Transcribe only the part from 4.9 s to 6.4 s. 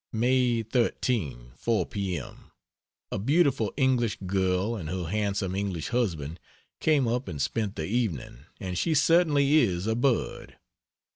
handsome English husband